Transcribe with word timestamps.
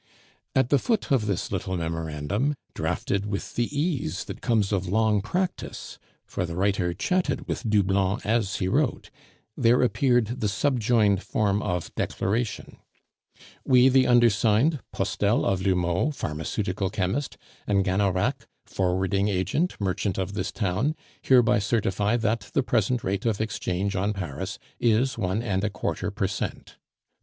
At 0.55 0.69
the 0.69 0.79
foot 0.79 1.11
of 1.11 1.27
this 1.27 1.51
little 1.51 1.77
memorandum, 1.77 2.55
drafted 2.73 3.27
with 3.27 3.53
the 3.53 3.65
ease 3.69 4.23
that 4.25 4.41
comes 4.41 4.71
of 4.71 4.87
long 4.87 5.21
practice 5.21 5.99
(for 6.25 6.43
the 6.43 6.55
writer 6.55 6.91
chatted 6.95 7.47
with 7.47 7.69
Doublon 7.69 8.19
as 8.25 8.55
he 8.55 8.67
wrote), 8.67 9.11
there 9.55 9.83
appeared 9.83 10.39
the 10.41 10.47
subjoined 10.47 11.21
form 11.21 11.61
of 11.61 11.93
declaration: 11.93 12.77
"We, 13.63 13.89
the 13.89 14.07
undersigned, 14.07 14.79
Postel 14.91 15.45
of 15.45 15.61
L'Houmeau, 15.61 16.09
pharmaceutical 16.09 16.89
chemist, 16.89 17.37
and 17.67 17.85
Gannerac, 17.85 18.47
forwarding 18.65 19.27
agent, 19.27 19.79
merchant 19.79 20.17
of 20.17 20.33
this 20.33 20.51
town, 20.51 20.95
hereby 21.21 21.59
certify 21.59 22.17
that 22.17 22.49
the 22.55 22.63
present 22.63 23.03
rate 23.03 23.27
of 23.27 23.39
exchange 23.39 23.95
on 23.95 24.13
Paris 24.13 24.57
is 24.79 25.15
one 25.19 25.43
and 25.43 25.63
a 25.63 25.69
quarter 25.69 26.09
per 26.09 26.25
cent. 26.27 26.77